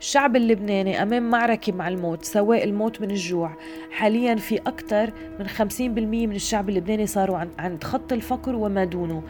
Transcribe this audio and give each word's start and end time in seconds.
الشعب 0.00 0.36
اللبناني 0.36 1.02
أمام 1.02 1.30
معركة 1.30 1.72
مع 1.72 1.88
الموت 1.88 2.24
سواء 2.24 2.64
الموت 2.64 3.00
من 3.00 3.10
الجوع. 3.10 3.56
حاليا 3.90 4.34
في 4.34 4.58
أكثر 4.58 5.12
من 5.38 5.48
50% 5.48 5.80
من 5.80 6.34
الشعب 6.36 6.68
اللبناني 6.68 7.06
صاروا 7.06 7.38
عند 7.58 7.84
خط 7.84 8.12
الفقر 8.12 8.56
وما 8.56 8.84
دونه. 8.84 9.22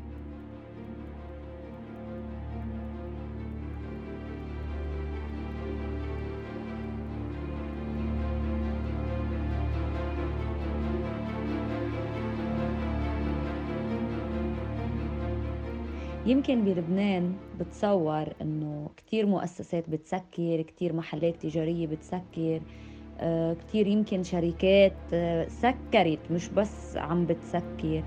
يمكن 16.26 16.64
بلبنان 16.64 17.34
بتصور 17.60 18.26
إنه 18.42 18.90
كثير 18.96 19.26
مؤسسات 19.26 19.90
بتسكر 19.90 20.62
كثير 20.62 20.92
محلات 20.92 21.42
تجارية 21.42 21.86
بتسكر 21.86 22.60
آه، 23.20 23.52
كثير 23.54 23.86
يمكن 23.86 24.22
شركات 24.22 24.96
آه، 25.12 25.48
سكرت 25.48 26.18
مش 26.30 26.48
بس 26.48 26.96
عم 26.96 27.26
بتسكر. 27.26 28.02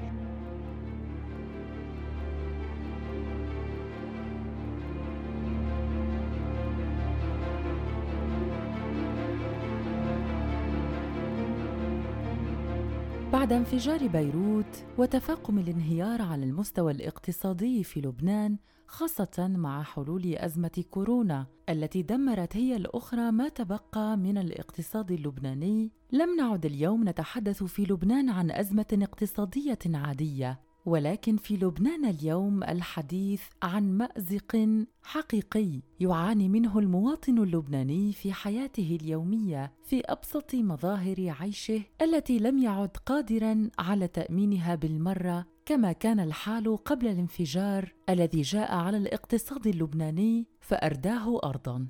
بعد 13.39 13.53
انفجار 13.53 14.07
بيروت 14.07 14.85
وتفاقم 14.97 15.59
الانهيار 15.59 16.21
على 16.21 16.45
المستوى 16.45 16.91
الاقتصادي 16.91 17.83
في 17.83 18.01
لبنان 18.01 18.57
خاصة 18.87 19.47
مع 19.47 19.83
حلول 19.83 20.35
أزمة 20.35 20.83
كورونا 20.89 21.45
التي 21.69 22.01
دمرت 22.01 22.57
هي 22.57 22.75
الأخرى 22.75 23.31
ما 23.31 23.49
تبقى 23.49 24.17
من 24.17 24.37
الاقتصاد 24.37 25.11
اللبناني، 25.11 25.91
لم 26.11 26.35
نعد 26.35 26.65
اليوم 26.65 27.09
نتحدث 27.09 27.63
في 27.63 27.83
لبنان 27.83 28.29
عن 28.29 28.51
أزمة 28.51 28.99
اقتصادية 29.01 29.79
عادية، 29.85 30.59
ولكن 30.89 31.37
في 31.37 31.57
لبنان 31.57 32.05
اليوم 32.05 32.63
الحديث 32.63 33.41
عن 33.63 33.97
مأزق 33.97 34.69
حقيقي 35.03 35.81
يعاني 35.99 36.49
منه 36.49 36.79
المواطن 36.79 37.37
اللبناني 37.37 38.13
في 38.13 38.33
حياته 38.33 38.97
اليومية 39.01 39.73
في 39.83 40.01
أبسط 40.05 40.55
مظاهر 40.55 41.35
عيشه 41.39 41.81
التي 42.01 42.39
لم 42.39 42.57
يعد 42.57 42.97
قادرا 43.05 43.69
على 43.79 44.07
تأمينها 44.07 44.75
بالمرة 44.75 45.45
كما 45.65 45.91
كان 45.91 46.19
الحال 46.19 46.77
قبل 46.77 47.07
الانفجار 47.07 47.93
الذي 48.09 48.41
جاء 48.41 48.75
على 48.75 48.97
الاقتصاد 48.97 49.67
اللبناني 49.67 50.47
فأرداه 50.61 51.39
ارضا. 51.43 51.87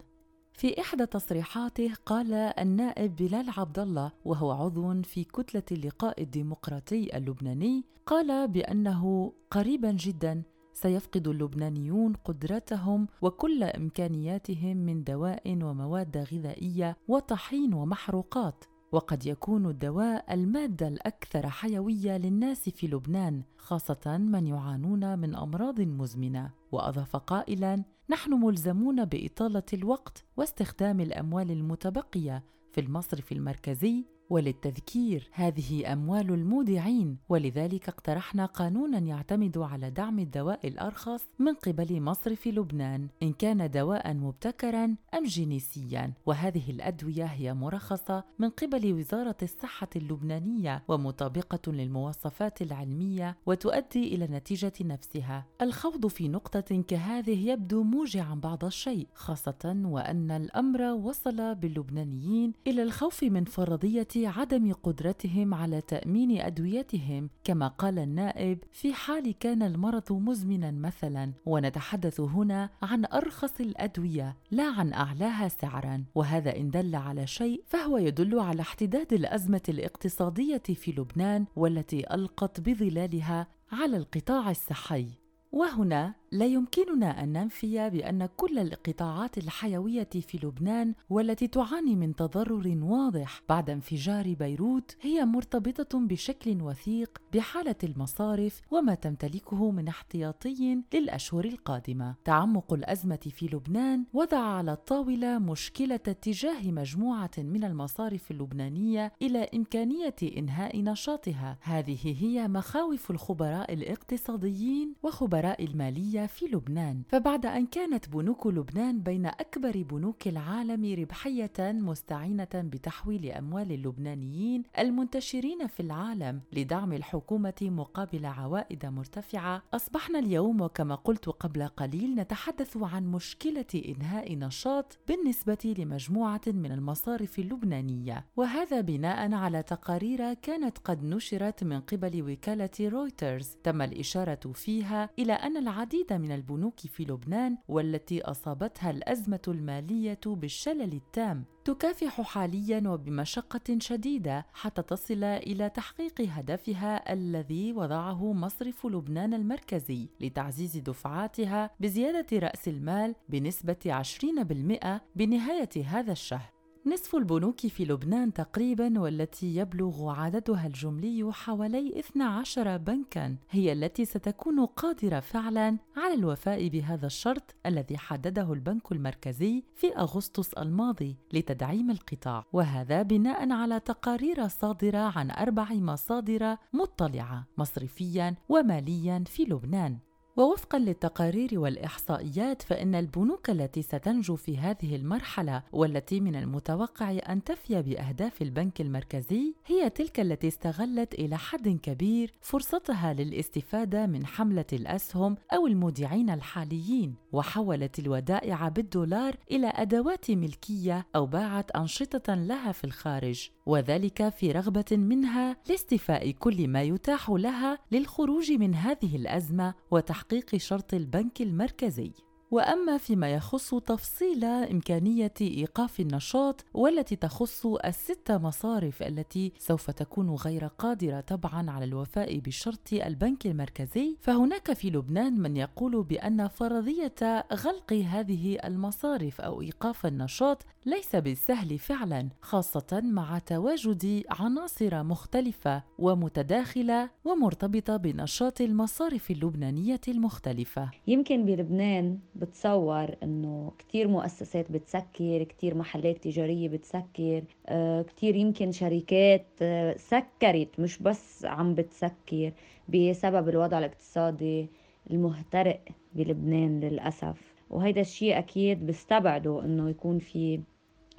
في 0.60 0.82
إحدى 0.82 1.06
تصريحاته 1.06 1.94
قال 2.06 2.34
النائب 2.34 3.16
بلال 3.16 3.50
عبد 3.58 3.80
الله 3.80 4.12
وهو 4.26 4.52
عضو 4.52 5.02
في 5.02 5.24
كتلة 5.24 5.64
اللقاء 5.72 6.22
الديمقراطي 6.22 7.18
اللبناني 7.18 7.84
قال 8.06 8.48
بأنه 8.48 9.34
قريبا 9.52 9.92
جدا 9.92 10.44
سيفقد 10.74 11.28
اللبنانيون 11.28 12.14
قدرتهم 12.14 13.08
وكل 13.22 13.64
إمكانياتهم 13.64 14.78
من 14.78 15.04
دواء 15.04 15.42
ومواد 15.64 16.18
غذائية 16.18 16.98
وطحين 17.08 17.74
ومحروقات. 17.74 18.66
وقد 18.92 19.26
يكون 19.26 19.66
الدواء 19.66 20.34
المادة 20.34 20.88
الأكثر 20.88 21.50
حيوية 21.50 22.18
للناس 22.18 22.70
في 22.70 22.88
لبنان 22.88 23.44
خاصة 23.58 24.18
من 24.18 24.48
يعانون 24.48 25.20
من 25.20 25.36
أمراض 25.36 25.82
مزمنة. 25.82 26.52
وأضاف 26.72 27.16
قائلا 27.16 27.84
نحن 28.10 28.34
ملزمون 28.34 29.06
بإطالة 29.06 29.64
الوقت 29.74 30.26
واستخدام 30.38 31.00
الأموال 31.00 31.52
المتبقية 31.52 32.44
في 32.72 32.82
المصرف 32.82 33.32
المركزي 33.32 34.06
وللتذكير 34.30 35.30
هذه 35.32 35.94
أموال 35.94 36.34
المودعين. 36.34 37.18
ولذلك 37.30 37.90
اقترحنا 37.90 38.46
قانونا 38.46 38.98
يعتمد 39.00 39.58
على 39.58 39.90
دعم 39.90 40.20
الدواء 40.20 40.68
الأرخص 40.68 41.24
من 41.40 41.54
قبل 41.54 42.02
مصرف 42.02 42.48
لبنان 42.48 43.08
إن 43.24 43.34
كان 43.34 43.72
دواء 43.72 44.14
مبتكرا 44.14 44.96
أم 45.14 45.24
جينيسيا. 45.26 46.14
وهذه 46.26 46.72
الأدوية 46.72 47.26
هي 47.26 47.54
مرخصة 47.54 48.24
من 48.40 48.50
قبل 48.50 48.94
وزارة 48.94 49.38
الصحة 49.44 49.90
اللبنانية 49.96 50.84
ومطابقة 50.88 51.72
للمواصفات 51.72 52.62
العلمية 52.62 53.38
وتؤدي 53.46 54.16
إلى 54.16 54.26
النتيجه 54.26 54.74
نفسها. 54.82 55.46
الخوض 55.62 56.08
في 56.08 56.28
نقطة 56.28 56.84
كهذه 56.88 57.50
يبدو 57.50 57.84
موجعا 57.84 58.36
بعض 58.36 58.66
الشيء 58.66 59.08
خاصة 59.14 59.82
وأن 59.86 60.32
الأمر 60.32 60.82
وصل 60.82 61.56
باللبنانيين 61.56 62.54
إلى 62.68 62.84
الخوف 62.84 63.24
من 63.24 63.44
فرضية 63.44 64.08
عدم 64.28 64.74
قدرتهم 64.74 65.54
على 65.54 65.82
تأمين 65.82 66.42
أدويتهم 66.42 67.30
كما 67.44 67.68
قال 67.68 68.00
النائب 68.00 68.60
في 68.72 68.94
حال 68.94 69.32
كان 69.40 69.64
المرض 69.64 70.14
مزمنا 70.14 70.72
مثلا. 70.72 71.34
ونتحدث 71.46 72.20
هنا 72.20 72.70
عن 72.82 73.06
أرخص 73.06 73.60
الأدوية 73.60 74.38
لا 74.52 74.64
عن 74.64 74.94
أعلاها 74.94 75.48
سعرا. 75.48 76.04
وهذا 76.16 76.58
إن 76.58 76.70
دل 76.70 76.96
على 76.96 77.28
شيء 77.28 77.64
فهو 77.68 77.98
يدل 77.98 78.40
على 78.40 78.62
احتداد 78.62 79.14
الأزمة 79.14 79.62
الاقتصادية 79.70 80.64
في 80.76 80.92
لبنان 80.92 81.46
والتي 81.56 82.14
ألقت 82.14 82.60
بظلالها 82.60 83.48
على 83.72 83.98
القطاع 83.98 84.52
الصحي. 84.52 85.08
وهنا 85.52 86.16
لا 86.32 86.46
يمكننا 86.46 87.24
أن 87.24 87.34
ننفي 87.34 87.90
بأن 87.90 88.30
كل 88.38 88.60
القطاعات 88.60 89.38
الحيوية 89.38 90.10
في 90.10 90.40
لبنان 90.44 90.94
والتي 91.10 91.48
تعاني 91.48 91.96
من 91.96 92.16
تضرر 92.16 92.78
واضح 92.82 93.42
بعد 93.50 93.70
انفجار 93.70 94.34
بيروت 94.34 94.96
هي 95.02 95.26
مرتبطة 95.26 96.00
بشكل 96.00 96.62
وثيق 96.62 97.22
بحالة 97.34 97.76
المصارف 97.84 98.62
وما 98.72 98.96
تمتلكه 98.96 99.72
من 99.72 99.88
احتياطي 99.88 100.82
للأشهر 100.94 101.46
القادمة. 101.46 102.16
تعمق 102.26 102.74
الأزمة 102.74 103.20
في 103.32 103.46
لبنان 103.46 104.04
وضع 104.14 104.40
على 104.40 104.72
الطاولة 104.72 105.40
مشكلة 105.40 105.96
اتجاه 105.96 106.72
مجموعة 106.72 107.32
من 107.38 107.64
المصارف 107.64 108.32
اللبنانية 108.32 109.14
إلى 109.22 109.50
إمكانية 109.56 110.16
إنهاء 110.38 110.82
نشاطها. 110.82 111.58
هذه 111.62 112.16
هي 112.24 112.48
مخاوف 112.48 113.12
الخبراء 113.12 113.74
الاقتصاديين 113.74 114.94
وخبراء 115.04 115.64
المالية 115.64 116.19
في 116.28 116.46
لبنان 116.46 117.02
فبعد 117.08 117.46
أن 117.46 117.66
كانت 117.66 118.10
بنوك 118.10 118.48
لبنان 118.48 119.00
بين 119.00 119.26
أكبر 119.26 119.82
بنوك 119.90 120.28
العالم 120.28 120.96
ربحية 121.00 121.52
مستعينة 121.60 122.48
بتحويل 122.54 123.32
أموال 123.32 123.72
اللبنانيين 123.72 124.64
المنتشرين 124.80 125.68
في 125.68 125.80
العالم 125.80 126.42
لدعم 126.54 126.94
الحكومة 126.94 127.54
مقابل 127.62 128.26
عوائد 128.26 128.86
مرتفعة. 128.86 129.64
أصبحنا 129.74 130.20
اليوم 130.20 130.62
وكما 130.62 130.96
قلت 130.96 131.30
قبل 131.30 131.68
قليل 131.68 132.16
نتحدث 132.16 132.78
عن 132.78 133.12
مشكلة 133.12 133.66
إنهاء 133.76 134.36
نشاط 134.36 134.98
بالنسبة 135.08 135.76
لمجموعة 135.78 136.42
من 136.48 136.72
المصارف 136.72 137.40
اللبنانية 137.40 138.26
وهذا 138.38 138.82
بناء 138.82 139.34
على 139.34 139.64
تقارير 139.64 140.34
كانت 140.34 140.78
قد 140.78 141.04
نشرت 141.04 141.64
من 141.64 141.80
قبل 141.80 142.32
وكالة 142.32 142.70
رويترز. 142.90 143.48
تم 143.64 143.82
الإشارة 143.82 144.52
فيها 144.54 145.10
إلى 145.20 145.34
أن 145.34 145.58
العديد 145.58 146.09
العديد 146.12 146.30
من 146.30 146.36
البنوك 146.36 146.80
في 146.80 147.04
لبنان 147.04 147.58
والتي 147.68 148.22
أصابتها 148.22 148.90
الأزمة 148.90 149.42
المالية 149.48 150.20
بالشلل 150.26 150.94
التام. 150.94 151.46
تكافح 151.66 152.22
حاليا 152.22 152.90
وبمشقة 152.90 153.78
شديدة 153.80 154.46
حتى 154.54 154.82
تصل 154.82 155.24
إلى 155.24 155.70
تحقيق 155.70 156.22
هدفها 156.22 157.14
الذي 157.14 157.74
وضعه 157.74 158.34
مصرف 158.34 158.86
لبنان 158.86 159.34
المركزي 159.34 160.10
لتعزيز 160.20 160.78
دفعاتها 160.78 161.70
بزيادة 161.80 162.40
رأس 162.40 162.68
المال 162.68 163.16
بنسبة 163.30 164.04
20% 164.04 165.02
بنهاية 165.16 165.70
هذا 165.86 166.12
الشهر. 166.12 166.59
نصف 166.86 167.16
البنوك 167.16 167.68
في 167.68 167.86
لبنان 167.86 168.34
تقريبا 168.34 169.00
والتي 169.00 169.56
يبلغ 169.56 170.10
عددها 170.10 170.68
الجملي 170.68 171.34
حوالي 171.34 172.00
12 172.00 172.78
بنكا 172.78 173.36
هي 173.50 173.74
التي 173.74 174.06
ستكون 174.06 174.66
قادرة 174.66 175.20
فعلا 175.20 175.78
على 175.98 176.14
الوفاء 176.14 176.68
بهذا 176.68 177.06
الشرط 177.06 177.56
الذي 177.66 177.98
حدده 177.98 178.54
البنك 178.54 178.92
المركزي 178.92 179.64
في 179.76 179.98
أغسطس 179.98 180.54
الماضي 180.54 181.18
لتدعيم 181.34 181.92
القطاع. 181.92 182.46
وهذا 182.54 183.02
بناء 183.02 183.52
على 183.52 183.80
تقارير 183.80 184.48
صادرة 184.48 185.18
عن 185.18 185.32
أربع 185.32 185.74
مصادر 185.74 186.58
مطلعة 186.74 187.48
مصرفيا 187.58 188.36
وماليا 188.50 189.24
في 189.28 189.44
لبنان. 189.44 189.98
ووفقا 190.38 190.80
للتقارير 190.80 191.60
والإحصائيات 191.60 192.62
فإن 192.62 192.96
البنوك 192.96 193.50
التي 193.50 193.82
ستنجو 193.82 194.36
في 194.36 194.58
هذه 194.58 194.96
المرحلة 194.96 195.64
والتي 195.72 196.20
من 196.20 196.36
المتوقع 196.36 197.12
أن 197.30 197.44
تفي 197.44 197.82
بأهداف 197.82 198.42
البنك 198.42 198.82
المركزي 198.82 199.54
هي 199.66 199.90
تلك 199.90 200.20
التي 200.20 200.48
استغلت 200.48 201.14
إلى 201.14 201.38
حد 201.38 201.80
كبير 201.84 202.34
فرصتها 202.42 203.14
للاستفادة 203.14 204.06
من 204.06 204.26
حملة 204.26 204.66
الأسهم 204.74 205.38
أو 205.54 205.68
المودعين 205.68 206.30
الحاليين 206.30 207.16
وحولت 207.32 208.00
الودائع 208.00 208.68
بالدولار 208.70 209.36
إلى 209.52 209.68
أدوات 209.76 210.32
ملكية 210.32 211.06
أو 211.16 211.26
باعت 211.26 211.72
أنشطة 211.72 212.36
لها 212.36 212.72
في 212.72 212.84
الخارج 212.84 213.50
وذلك 213.66 214.30
في 214.30 214.52
رغبة 214.52 214.86
منها 214.92 215.58
لاستيفاء 215.70 216.32
كل 216.32 216.68
ما 216.68 216.82
يتاح 216.82 217.30
لها 217.30 217.78
للخروج 217.92 218.52
من 218.52 218.76
هذه 218.76 219.16
الأزمة 219.16 219.74
وتحقيق 219.92 220.29
شرط 220.58 220.94
البنك 220.94 221.42
المركزي. 221.42 222.12
وأما 222.52 222.98
فيما 222.98 223.34
يخص 223.34 223.76
تفصيل 223.76 224.46
إمكانية 224.46 225.34
إيقاف 225.42 226.00
النشاط 226.00 226.66
والتي 226.74 227.16
تخص 227.16 227.66
الست 227.66 228.32
مصارف 228.32 229.04
التي 229.04 229.52
سوف 229.58 229.92
تكون 229.92 230.30
غير 230.30 230.66
قادرة 230.66 231.20
طبعا 231.20 231.72
على 231.72 231.86
الوفاء 231.86 232.40
بشرط 232.40 232.94
البنك 232.94 233.46
المركزي 233.48 234.18
فهناك 234.22 234.74
في 234.74 234.90
لبنان 234.90 235.40
من 235.40 235.58
يقول 235.58 236.04
بأن 236.04 236.48
فرضية 236.48 237.46
غلق 237.54 237.94
هذه 237.94 238.58
المصارف 238.66 239.42
أو 239.42 239.62
إيقاف 239.62 240.06
النشاط 240.06 240.66
ليس 240.86 241.16
بالسهل 241.16 241.78
فعلا 241.78 242.30
خاصة 242.42 243.02
مع 243.04 243.40
تواجد 243.40 244.24
عناصر 244.30 245.04
مختلفة 245.04 245.84
ومتداخلة 246.00 247.10
ومرتبطة 247.26 247.98
بنشاط 247.98 248.62
المصارف 248.62 249.32
اللبنانية 249.32 250.02
المختلفة. 250.08 250.92
يمكن 251.08 251.46
بلبنان 251.46 252.20
بتصور 252.40 253.16
إنه 253.24 253.72
كتير 253.80 254.08
مؤسسات 254.08 254.72
بتسكر 254.72 255.44
كتير 255.44 255.76
محلات 255.76 256.24
تجارية 256.24 256.70
بتسكر 256.70 257.44
آه، 257.68 258.02
كتير 258.02 258.36
يمكن 258.36 258.72
شركات 258.72 259.46
آه، 259.62 259.96
سكرت 259.98 260.80
مش 260.80 261.00
بس 261.00 261.46
عم 261.46 261.76
بتسكر 261.76 262.52
بسبب 262.90 263.50
الوضع 263.50 263.78
الاقتصادي 263.80 264.68
المهترئ 265.12 265.80
بلبنان 266.16 266.80
للأسف. 266.80 267.54
وهيدا 267.70 268.02
الشيء 268.02 268.38
أكيد 268.38 268.86
بيستبعدوا 268.86 269.62
إنه 269.62 269.90
يكون 269.90 270.20
في 270.20 270.60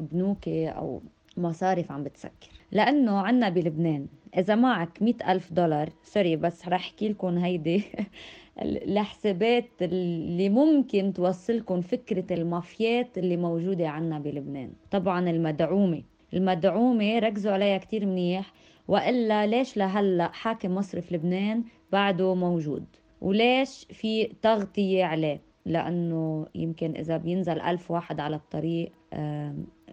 بنوك 0.00 0.48
أو 0.48 1.02
مصارف 1.36 1.92
عم 1.92 2.04
بتسكر. 2.04 2.48
لأنه 2.72 3.18
عنا 3.18 3.48
بلبنان 3.48 4.06
إذا 4.36 4.54
معك 4.54 5.02
مئة 5.02 5.32
ألف 5.32 5.52
دولار 5.52 5.88
سوري 6.02 6.36
بس 6.36 6.68
رح 6.68 6.80
أحكي 6.80 7.08
لكم 7.08 7.38
هيدي 7.38 7.84
الحسابات 8.62 9.68
اللي 9.82 10.48
ممكن 10.48 11.12
توصلكم 11.12 11.80
فكرة 11.80 12.34
المافيات 12.34 13.18
اللي 13.18 13.36
موجودة 13.36 13.88
عنا 13.88 14.18
بلبنان. 14.18 14.72
طبعا 14.90 15.30
المدعومة. 15.30 16.02
المدعومة 16.34 17.18
ركزوا 17.18 17.52
عليها 17.52 17.78
كتير 17.78 18.06
منيح 18.06 18.52
وإلا 18.88 19.46
ليش 19.46 19.76
لهلأ 19.76 20.28
حاكم 20.28 20.74
مصرف 20.74 21.12
لبنان 21.12 21.64
بعده 21.92 22.34
موجود؟ 22.34 22.84
وليش 23.20 23.86
في 23.90 24.24
تغطية 24.42 25.04
عليه؟ 25.04 25.40
لأنه 25.66 26.46
يمكن 26.54 26.96
إذا 26.96 27.16
بينزل 27.16 27.60
ألف 27.60 27.90
واحد 27.90 28.20
على 28.20 28.36
الطريق 28.36 28.92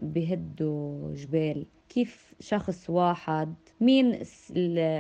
بهدوا 0.02 1.14
جبال. 1.14 1.66
كيف 1.90 2.34
شخص 2.40 2.90
واحد 2.90 3.54
مين 3.82 4.06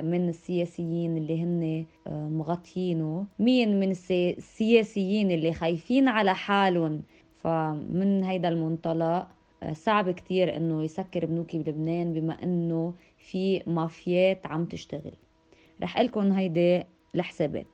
من 0.05 0.29
السياسيين 0.29 1.17
اللي 1.17 1.43
هن 1.43 1.85
آه، 2.07 2.27
مغطيينه 2.29 3.25
مين 3.39 3.79
من 3.79 3.91
السياسيين 3.91 5.31
اللي 5.31 5.53
خايفين 5.53 6.07
على 6.07 6.35
حالهم؟ 6.35 7.01
فمن 7.43 8.23
هيدا 8.23 8.49
المنطلق 8.49 9.27
آه، 9.63 9.73
صعب 9.73 10.11
كتير 10.11 10.55
انه 10.57 10.83
يسكر 10.83 11.25
بنوكي 11.25 11.59
بلبنان 11.59 12.13
بما 12.13 12.43
انه 12.43 12.93
في 13.17 13.63
مافيات 13.67 14.47
عم 14.47 14.65
تشتغل. 14.65 15.13
رح 15.81 15.99
لكم 15.99 16.31
هيدي 16.31 16.83
الحسابات 17.15 17.67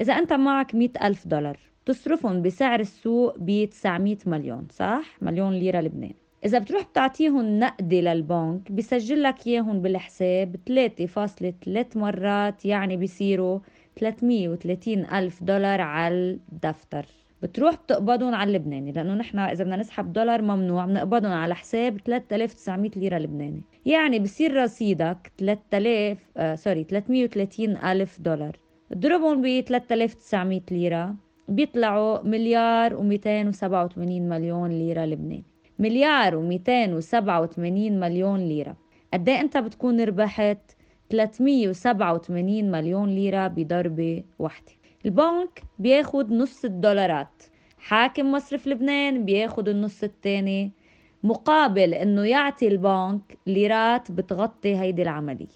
إذا 0.00 0.12
أنت 0.12 0.32
معك 0.32 0.74
مئة 0.74 1.06
ألف 1.06 1.26
دولار 1.26 1.58
تصرفهم 1.86 2.42
بسعر 2.42 2.80
السوق 2.80 3.38
ب 3.38 3.64
900 3.64 4.16
مليون 4.26 4.66
صح؟ 4.70 5.16
مليون 5.22 5.52
ليرة 5.52 5.80
لبنان. 5.80 6.14
إذا 6.44 6.58
بتروح 6.58 6.82
بتعطيهم 6.82 7.58
نقدي 7.58 8.00
للبنك 8.00 8.72
بسجل 8.72 9.22
لك 9.22 9.46
إياهم 9.46 9.82
بالحساب 9.82 10.56
3.3 10.70 11.96
مرات 11.96 12.64
يعني 12.64 12.96
بيصيروا 12.96 13.58
330 14.00 15.06
ألف 15.06 15.42
دولار 15.42 15.80
على 15.80 16.38
الدفتر. 16.52 17.06
بتروح 17.42 17.74
بتقبضهم 17.74 18.34
على 18.34 18.48
اللبناني 18.48 18.92
لأنه 18.92 19.14
نحن 19.14 19.38
إذا 19.38 19.64
بدنا 19.64 19.76
نسحب 19.76 20.12
دولار 20.12 20.42
ممنوع 20.42 20.86
بنقبضهم 20.86 21.32
على 21.32 21.54
حساب 21.54 22.00
3900 22.04 22.90
ليرة 22.96 23.18
لبناني. 23.18 23.62
يعني 23.86 24.18
بصير 24.18 24.62
رصيدك 24.62 25.32
3000 25.38 26.18
آه 26.36 26.54
سوري 26.54 26.84
330 26.84 27.76
ألف 27.76 28.20
دولار. 28.20 28.56
اضربهم 28.92 29.42
ب 29.42 29.60
3900 29.60 30.60
ليرة 30.70 31.14
بيطلعوا 31.48 32.22
مليار 32.22 32.96
و287 32.96 33.98
مليون 33.98 34.70
ليرة 34.70 35.04
لبناني. 35.04 35.44
مليار 35.78 36.32
و287 36.32 37.58
مليون 37.90 38.40
ليرة. 38.40 38.76
قد 39.12 39.28
إيه 39.28 39.40
أنت 39.40 39.56
بتكون 39.56 40.00
ربحت 40.00 40.58
387 41.10 42.70
مليون 42.70 43.08
ليرة 43.08 43.46
بضربة 43.48 44.22
واحدة؟ 44.38 44.72
البنك 45.06 45.62
بياخد 45.78 46.32
نص 46.32 46.64
الدولارات 46.64 47.42
حاكم 47.78 48.32
مصرف 48.32 48.66
لبنان 48.66 49.24
بياخد 49.24 49.68
النص 49.68 50.02
الثاني 50.04 50.72
مقابل 51.22 51.94
إنه 51.94 52.24
يعطي 52.24 52.68
البنك 52.68 53.38
ليرات 53.46 54.12
بتغطي 54.12 54.76
هيدي 54.76 55.02
العملية. 55.02 55.46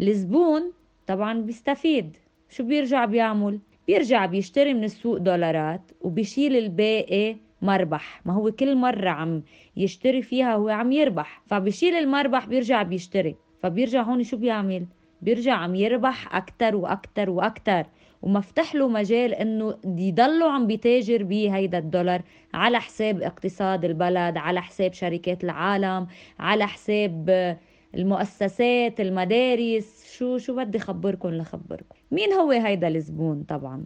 الزبون 0.00 0.72
طبعا 1.06 1.40
بيستفيد. 1.40 2.16
شو 2.48 2.64
بيرجع 2.64 3.04
بيعمل؟ 3.04 3.58
بيرجع 3.86 4.26
بيشتري 4.26 4.74
من 4.74 4.84
السوق 4.84 5.16
دولارات 5.16 5.90
وبيشيل 6.00 6.56
الباقي 6.56 7.36
مربح. 7.62 8.20
ما 8.24 8.32
هو 8.32 8.50
كل 8.50 8.76
مرة 8.76 9.10
عم 9.10 9.42
يشتري 9.76 10.22
فيها 10.22 10.54
هو 10.54 10.68
عم 10.68 10.92
يربح. 10.92 11.42
فبشيل 11.46 11.94
المربح 11.94 12.46
بيرجع 12.46 12.82
بيشتري. 12.82 13.36
فبيرجع 13.62 14.02
هون 14.02 14.22
شو 14.22 14.36
بيعمل؟ 14.36 14.86
بيرجع 15.22 15.52
عم 15.52 15.74
يربح 15.74 16.36
أكتر 16.36 16.76
وأكتر 16.76 17.30
وأكتر. 17.30 17.86
ومفتح 18.22 18.74
له 18.74 18.88
مجال 18.88 19.34
إنه 19.34 19.78
يضلوا 19.84 20.50
عم 20.50 20.66
بيتاجر 20.66 21.22
بهيدا 21.22 21.78
الدولار 21.78 22.22
على 22.54 22.80
حساب 22.80 23.22
اقتصاد 23.22 23.84
البلد 23.84 24.36
على 24.36 24.62
حساب 24.62 24.92
شركات 24.92 25.44
العالم 25.44 26.06
على 26.38 26.66
حساب 26.66 27.30
المؤسسات 27.94 29.00
المدارس. 29.00 30.14
شو 30.16 30.38
شو 30.38 30.56
بدي 30.56 30.78
خبركم 30.78 31.28
لخبركم. 31.28 31.96
مين 32.10 32.32
هو 32.32 32.50
هيدا 32.50 32.88
الزبون 32.88 33.42
طبعا؟ 33.42 33.84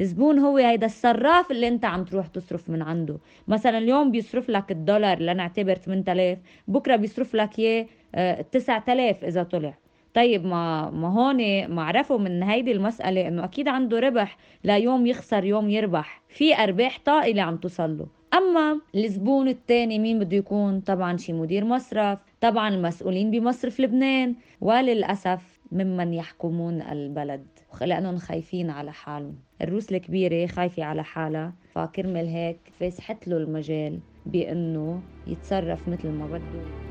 الزبون 0.00 0.38
هو 0.38 0.56
هيدا 0.56 0.86
الصراف 0.86 1.50
اللي 1.50 1.68
انت 1.68 1.84
عم 1.84 2.04
تروح 2.04 2.26
تصرف 2.26 2.70
من 2.70 2.82
عنده. 2.82 3.18
مثلا 3.48 3.78
اليوم 3.78 4.10
بيصرف 4.10 4.50
لك 4.50 4.72
الدولار 4.72 5.18
لنعتبر 5.18 5.74
8000 5.74 6.38
بكرة 6.68 6.96
بيصرف 6.96 7.34
لك 7.34 7.58
إياه 7.58 7.86
9000 8.52 9.24
آه، 9.24 9.28
إذا 9.28 9.42
طلع. 9.42 9.74
طيب 10.14 10.44
ما 10.46 10.90
ما 10.90 11.08
هون 11.08 11.66
ما 11.68 11.82
عرفوا 11.82 12.18
من 12.18 12.42
هيدي 12.42 12.72
المسألة 12.72 13.28
إنه 13.28 13.44
أكيد 13.44 13.68
عنده 13.68 13.98
ربح 13.98 14.36
لا 14.64 14.76
يوم 14.78 15.06
يخسر 15.06 15.44
يوم 15.44 15.70
يربح. 15.70 16.22
في 16.28 16.56
أرباح 16.56 16.98
طائلة 17.04 17.42
عم 17.42 17.56
توصل 17.56 17.98
له. 17.98 18.06
أما 18.34 18.80
الزبون 18.94 19.48
الثاني 19.48 19.98
مين 19.98 20.18
بده 20.18 20.36
يكون؟ 20.36 20.80
طبعا 20.80 21.16
شي 21.16 21.32
مدير 21.32 21.64
مصرف 21.64 22.18
طبعا 22.40 22.68
المسؤولين 22.68 23.30
بمصرف 23.30 23.80
لبنان. 23.80 24.34
وللأسف 24.60 25.59
ممن 25.72 26.14
يحكمون 26.14 26.82
البلد 26.82 27.46
لأنهم 27.80 28.18
خايفين 28.18 28.70
على 28.70 28.92
حالهم. 28.92 29.36
الروس 29.62 29.92
الكبيرة 29.92 30.46
خايفة 30.46 30.84
على 30.84 31.04
حالها 31.04 31.54
فكرمل 31.72 32.26
هيك 32.26 32.58
فسحت 32.80 33.28
له 33.28 33.36
المجال 33.36 34.00
بأنه 34.26 35.02
يتصرف 35.26 35.88
مثل 35.88 36.08
ما 36.08 36.26
بده. 36.26 36.89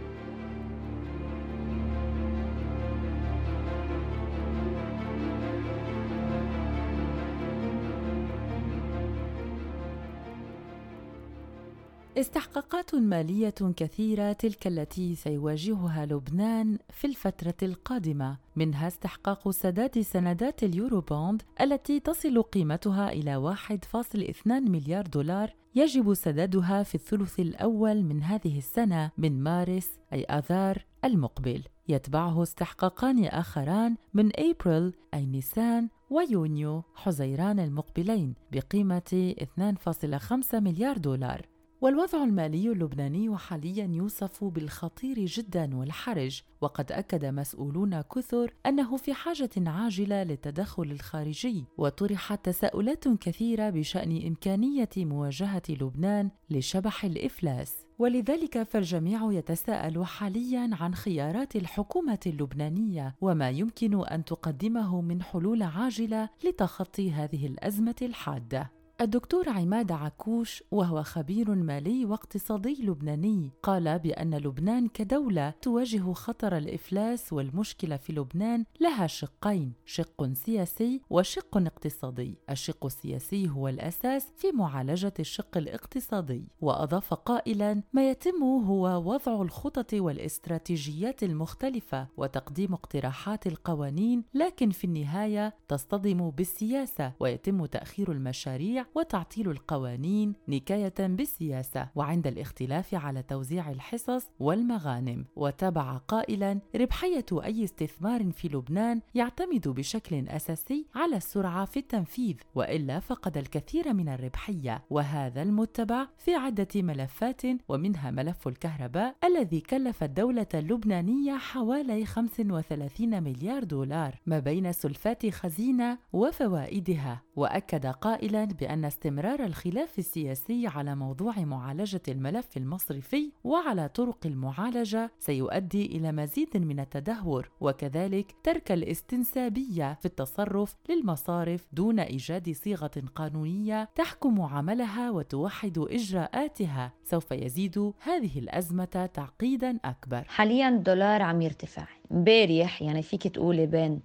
استحقاقات 12.19 12.95
مالية 12.95 13.53
كثيرة 13.77 14.31
تلك 14.31 14.67
التي 14.67 15.15
سيواجهها 15.15 16.05
لبنان 16.05 16.77
في 16.89 17.07
الفترة 17.07 17.55
القادمة. 17.63 18.37
منها 18.55 18.87
استحقاق 18.87 19.49
سداد 19.49 19.99
سندات 20.01 20.63
اليورو 20.63 21.01
بوند 21.01 21.41
التي 21.61 21.99
تصل 21.99 22.41
قيمتها 22.41 23.11
إلى 23.11 23.35
1.2 23.35 24.47
مليار 24.47 25.07
دولار 25.07 25.53
يجب 25.75 26.13
سدادها 26.13 26.83
في 26.83 26.95
الثلث 26.95 27.39
الأول 27.39 28.03
من 28.03 28.23
هذه 28.23 28.57
السنة 28.57 29.11
من 29.17 29.43
مارس 29.43 29.89
أي 30.13 30.23
آذار 30.23 30.85
المقبل. 31.05 31.63
يتبعه 31.87 32.43
استحقاقان 32.43 33.25
آخران 33.25 33.95
من 34.13 34.31
أبريل 34.35 34.93
أي 35.13 35.25
نيسان 35.25 35.89
ويونيو 36.09 36.83
حزيران 36.95 37.59
المقبلين 37.59 38.33
بقيمة 38.51 39.33
2.5 39.59 40.59
مليار 40.59 40.97
دولار. 40.97 41.58
والوضع 41.81 42.23
المالي 42.23 42.71
اللبناني 42.71 43.37
حاليا 43.37 43.89
يوصف 43.93 44.43
بالخطير 44.43 45.25
جدا 45.25 45.75
والحرج 45.75 46.41
وقد 46.61 46.91
أكد 46.91 47.25
مسؤولون 47.25 48.01
كثر 48.01 48.53
أنه 48.65 48.97
في 48.97 49.13
حاجة 49.13 49.49
عاجلة 49.57 50.23
للتدخل 50.23 50.83
الخارجي 50.83 51.65
وطرحت 51.77 52.45
تساؤلات 52.45 53.07
كثيرة 53.07 53.69
بشأن 53.69 54.27
إمكانية 54.27 54.89
مواجهة 54.97 55.61
لبنان 55.69 56.29
لشبح 56.49 57.05
الإفلاس. 57.05 57.73
ولذلك 57.99 58.63
فالجميع 58.63 59.31
يتساءل 59.31 60.05
حاليا 60.05 60.69
عن 60.73 60.95
خيارات 60.95 61.55
الحكومة 61.55 62.19
اللبنانية 62.25 63.15
وما 63.21 63.49
يمكن 63.49 64.07
أن 64.07 64.25
تقدمه 64.25 65.01
من 65.01 65.21
حلول 65.21 65.63
عاجلة 65.63 66.29
لتخطي 66.43 67.11
هذه 67.11 67.47
الأزمة 67.47 67.95
الحادة. 68.01 68.78
الدكتور 69.01 69.49
عماد 69.49 69.91
عكوش 69.91 70.63
وهو 70.71 71.03
خبير 71.03 71.55
مالي 71.55 72.05
واقتصادي 72.05 72.77
لبناني 72.83 73.51
قال 73.63 73.99
بأن 73.99 74.35
لبنان 74.35 74.87
كدولة 74.87 75.53
تواجه 75.61 76.13
خطر 76.13 76.57
الإفلاس 76.57 77.33
والمشكلة 77.33 77.97
في 77.97 78.13
لبنان 78.13 78.65
لها 78.79 79.07
شقين 79.07 79.73
شق 79.85 80.33
سياسي 80.33 81.01
وشق 81.09 81.57
اقتصادي. 81.57 82.37
الشق 82.49 82.85
السياسي 82.85 83.49
هو 83.49 83.67
الأساس 83.67 84.27
في 84.37 84.51
معالجة 84.51 85.13
الشق 85.19 85.57
الاقتصادي 85.57 86.47
وأضاف 86.61 87.13
قائلا 87.13 87.83
ما 87.93 88.09
يتم 88.09 88.43
هو 88.43 89.11
وضع 89.11 89.41
الخطط 89.41 89.93
والاستراتيجيات 89.93 91.23
المختلفة 91.23 92.07
وتقديم 92.17 92.73
اقتراحات 92.73 93.47
القوانين 93.47 94.23
لكن 94.33 94.69
في 94.69 94.83
النهاية 94.83 95.55
تصطدم 95.67 96.29
بالسياسة 96.29 97.13
ويتم 97.19 97.65
تأخير 97.65 98.11
المشاريع 98.11 98.88
وتعطيل 98.95 99.51
القوانين 99.51 100.33
نكاية 100.47 100.93
بالسياسة 100.99 101.89
وعند 101.95 102.27
الاختلاف 102.27 102.95
على 102.95 103.23
توزيع 103.23 103.69
الحصص 103.69 104.27
والمغانم. 104.39 105.25
وتابع 105.35 105.97
قائلا 105.97 106.59
ربحية 106.75 107.25
أي 107.33 107.63
استثمار 107.63 108.31
في 108.31 108.47
لبنان 108.47 109.01
يعتمد 109.15 109.67
بشكل 109.67 110.27
أساسي 110.27 110.85
على 110.95 111.17
السرعة 111.17 111.65
في 111.65 111.79
التنفيذ 111.79 112.35
وإلا 112.55 112.99
فقد 112.99 113.37
الكثير 113.37 113.93
من 113.93 114.09
الربحية. 114.09 114.83
وهذا 114.89 115.41
المتبع 115.41 116.07
في 116.17 116.35
عدة 116.35 116.67
ملفات 116.75 117.41
ومنها 117.69 118.11
ملف 118.11 118.47
الكهرباء 118.47 119.15
الذي 119.23 119.61
كلف 119.61 120.03
الدولة 120.03 120.47
اللبنانية 120.53 121.37
حوالي 121.37 122.05
35 122.05 123.23
مليار 123.23 123.63
دولار 123.63 124.15
ما 124.25 124.39
بين 124.39 124.71
سلفات 124.71 125.29
خزينة 125.29 125.97
وفوائدها. 126.13 127.21
وأكد 127.35 127.85
قائلا 127.85 128.45
بأن 128.45 128.78
أن 128.79 128.85
استمرار 128.85 129.45
الخلاف 129.45 129.99
السياسي 129.99 130.67
على 130.67 130.95
موضوع 130.95 131.39
معالجة 131.39 132.01
الملف 132.07 132.57
المصرفي 132.57 133.31
وعلى 133.43 133.89
طرق 133.89 134.17
المعالجة 134.25 135.11
سيؤدي 135.19 135.85
إلى 135.85 136.11
مزيد 136.11 136.57
من 136.57 136.79
التدهور 136.79 137.49
وكذلك 137.61 138.35
ترك 138.43 138.71
الاستنسابية 138.71 139.93
في 139.93 140.05
التصرف 140.05 140.75
للمصارف 140.89 141.67
دون 141.73 141.99
إيجاد 141.99 142.51
صيغة 142.51 142.91
قانونية 143.15 143.89
تحكم 143.95 144.41
عملها 144.41 145.11
وتوحد 145.11 145.77
إجراءاتها. 145.77 146.93
سوف 147.03 147.31
يزيد 147.31 147.93
هذه 147.99 148.39
الأزمة 148.39 149.09
تعقيدا 149.13 149.79
أكبر. 149.85 150.23
حاليا 150.27 150.69
الدولار 150.69 151.21
عم 151.21 151.41
يرتفع. 151.41 151.87
امبارح 152.11 152.81
يعني 152.81 153.01
فيك 153.01 153.27
تقولي 153.27 153.65
بين 153.65 154.01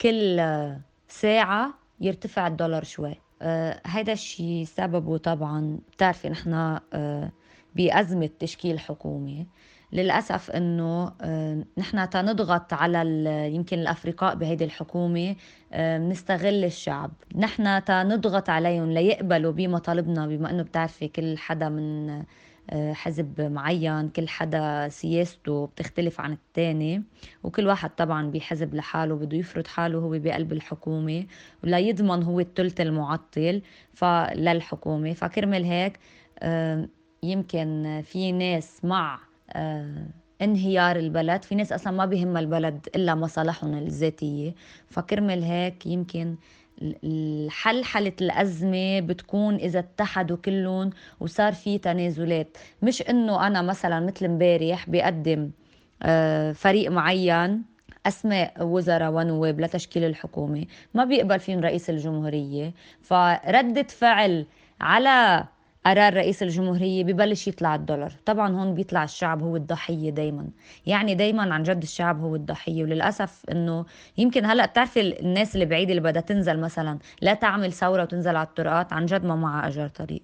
كل 0.00 0.42
ساعة 1.08 1.74
يرتفع 2.00 2.46
الدولار 2.46 2.84
شوي. 2.84 3.27
آه، 3.42 3.80
هذا 3.86 4.12
الشيء 4.12 4.64
سببه 4.64 5.16
طبعا. 5.16 5.78
بتعرفي 5.92 6.28
نحن 6.28 6.78
آه، 6.92 7.32
بأزمة 7.76 8.30
تشكيل 8.38 8.78
حكومة 8.78 9.46
للأسف 9.92 10.50
أنه 10.50 11.12
آه، 11.20 11.64
نحن 11.78 12.10
تنضغط 12.10 12.72
على 12.72 13.02
يمكن 13.54 13.78
الأفرقاء 13.78 14.34
بهيدي 14.34 14.64
الحكومة 14.64 15.36
نستغل 15.98 16.64
الشعب. 16.64 17.10
نحن 17.36 17.84
تنضغط 17.84 18.50
عليهم 18.50 18.92
ليقبلوا 18.92 19.52
بمطالبنا 19.52 20.26
بما 20.26 20.50
أنه 20.50 20.62
بتعرفي 20.62 21.08
كل 21.08 21.38
حدا 21.38 21.68
من 21.68 22.22
حزب 22.74 23.40
معين 23.40 24.08
كل 24.08 24.28
حدا 24.28 24.88
سياسته 24.88 25.66
بتختلف 25.66 26.20
عن 26.20 26.32
الثاني 26.32 27.02
وكل 27.42 27.66
واحد 27.66 27.90
طبعا 27.90 28.30
بحزب 28.30 28.74
لحاله 28.74 29.14
بده 29.14 29.36
يفرض 29.36 29.66
حاله 29.66 29.98
هو 29.98 30.18
بقلب 30.18 30.52
الحكومة 30.52 31.24
ولا 31.64 31.78
يضمن 31.78 32.22
هو 32.22 32.40
الثلث 32.40 32.80
المعطل 32.80 33.62
للحكومة. 34.34 35.12
فكرمل 35.12 35.64
هيك 35.64 35.98
يمكن 37.22 38.00
في 38.04 38.32
ناس 38.32 38.84
مع 38.84 39.18
انهيار 40.42 40.96
البلد 40.96 41.42
في 41.42 41.54
ناس 41.54 41.72
أصلا 41.72 41.92
ما 41.92 42.04
بهم 42.06 42.36
البلد 42.36 42.88
إلا 42.96 43.14
مصالحهم 43.14 43.74
الذاتية. 43.74 44.54
فكرمل 44.88 45.42
هيك 45.42 45.86
يمكن 45.86 46.36
الحل 46.82 47.84
حلة 47.84 48.12
الأزمة 48.20 49.00
بتكون 49.00 49.54
إذا 49.54 49.78
اتحدوا 49.78 50.36
كلهم 50.36 50.90
وصار 51.20 51.52
في 51.52 51.78
تنازلات. 51.78 52.56
مش 52.82 53.02
إنه 53.02 53.46
أنا 53.46 53.62
مثلا 53.62 54.00
مثل 54.00 54.24
امبارح 54.26 54.90
بقدم 54.90 55.50
آه، 56.02 56.52
فريق 56.52 56.90
معين 56.90 57.62
أسماء 58.06 58.54
وزراء 58.60 59.10
ونواب 59.12 59.60
لتشكيل 59.60 60.04
الحكومة 60.04 60.64
ما 60.94 61.04
بيقبل 61.04 61.40
فيهم 61.40 61.60
رئيس 61.60 61.90
الجمهورية. 61.90 62.74
فردة 63.02 63.82
فعل 63.82 64.46
على 64.80 65.44
قرار 65.86 66.14
رئيس 66.14 66.42
الجمهورية 66.42 67.04
ببلش 67.04 67.48
يطلع 67.48 67.74
الدولار. 67.74 68.12
طبعا 68.26 68.56
هون 68.56 68.74
بيطلع 68.74 69.04
الشعب 69.04 69.42
هو 69.42 69.56
الضحية 69.56 70.10
دايما. 70.10 70.48
يعني 70.86 71.14
دايما 71.14 71.54
عن 71.54 71.62
جد 71.62 71.82
الشعب 71.82 72.20
هو 72.20 72.34
الضحية 72.36 72.82
وللأسف 72.82 73.44
إنه 73.50 73.84
يمكن 74.18 74.44
هلأ 74.44 74.66
بتعرفي 74.66 75.20
الناس 75.20 75.54
اللي 75.54 75.66
بعيدة 75.66 75.90
اللي 75.90 76.02
بدها 76.02 76.22
تنزل 76.22 76.60
مثلا 76.60 76.98
لا 77.22 77.34
تعمل 77.34 77.72
ثورة 77.72 78.02
وتنزل 78.02 78.36
على 78.36 78.46
الطرقات 78.46 78.92
عن 78.92 79.06
جد 79.06 79.24
ما 79.24 79.36
معها 79.36 79.68
أجر 79.68 79.88
طريق. 79.88 80.22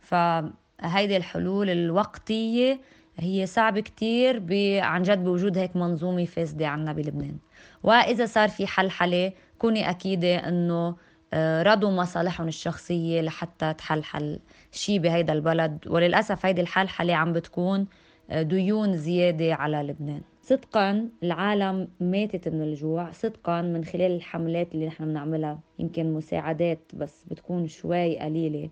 فهيدي 0.00 1.16
الحلول 1.16 1.70
الوقتية 1.70 2.80
هي 3.18 3.46
صعبة 3.46 3.80
كتير 3.80 4.42
عن 4.84 5.02
جد 5.02 5.24
بوجود 5.24 5.58
هيك 5.58 5.76
منظومة 5.76 6.24
فاسدة 6.24 6.66
عنا 6.66 6.92
بلبنان 6.92 7.36
وإذا 7.82 8.26
صار 8.26 8.48
في 8.48 8.66
حل 8.66 8.90
حلي 8.90 9.32
كوني 9.58 9.90
أكيدة 9.90 10.36
أنه 10.48 10.96
آه، 11.34 11.62
رضوا 11.62 11.90
مصالحهم 11.90 12.48
الشخصية 12.48 13.20
لحتى 13.20 13.74
تحلحل 13.74 14.38
شيء 14.76 14.98
بهيدا 14.98 15.32
البلد. 15.32 15.78
وللأسف 15.88 16.46
هيدي 16.46 16.60
الحلحلة 16.60 17.14
عم 17.14 17.32
بتكون 17.32 17.86
آه، 18.30 18.42
ديون 18.42 18.96
زيادة 18.96 19.54
على 19.54 19.76
لبنان. 19.76 20.20
صدقا 20.42 21.08
العالم 21.22 21.88
ماتت 22.00 22.48
من 22.48 22.62
الجوع. 22.62 23.10
صدقا 23.12 23.62
من 23.62 23.84
خلال 23.84 24.12
الحملات 24.12 24.74
اللي 24.74 24.86
نحن 24.86 25.04
بنعملها 25.04 25.60
يمكن 25.78 26.12
مساعدات 26.12 26.78
بس 26.94 27.24
بتكون 27.30 27.66
شوي 27.66 28.18
قليلة. 28.18 28.70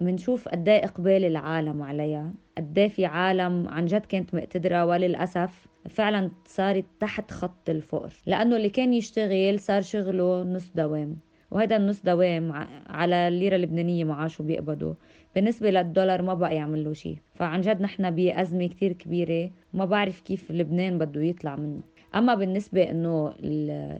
بنشوف 0.00 0.48
قد 0.48 0.68
إيه 0.68 0.84
إقبال 0.84 1.24
العالم 1.24 1.82
عليها. 1.82 2.32
قد 2.58 2.78
إيه 2.78 2.88
في 2.88 3.06
عالم 3.06 3.68
عن 3.68 3.86
جد 3.86 4.06
كانت 4.06 4.34
مقتدرة. 4.34 4.86
وللأسف 4.86 5.66
فعلا 5.88 6.30
صارت 6.46 6.84
تحت 7.00 7.30
خط 7.30 7.70
الفقر. 7.70 8.12
لأنه 8.26 8.56
اللي 8.56 8.70
كان 8.70 8.94
يشتغل 8.94 9.60
صار 9.60 9.82
شغله 9.82 10.42
نص 10.42 10.70
دوام. 10.74 11.16
وهذا 11.50 11.76
النص 11.76 12.02
دوام 12.02 12.52
على 12.86 13.28
الليرة 13.28 13.56
اللبنانية 13.56 14.04
معاشه 14.04 14.42
بيقبضوا. 14.42 14.94
بالنسبة 15.34 15.70
للدولار 15.70 16.22
ما 16.22 16.34
بقى 16.34 16.54
يعمل 16.56 16.84
له 16.84 16.92
شيء 16.92 17.16
فعن 17.34 17.60
جد 17.60 17.80
نحن 17.82 18.10
بأزمة 18.10 18.66
كتير 18.66 18.92
كبيرة. 18.92 19.50
ما 19.74 19.84
بعرف 19.84 20.20
كيف 20.20 20.50
لبنان 20.50 20.98
بده 20.98 21.22
يطلع 21.22 21.56
منه. 21.56 21.80
أما 22.14 22.34
بالنسبة 22.34 22.90
إنه 22.90 23.34